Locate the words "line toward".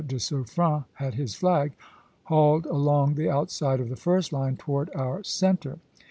4.33-4.89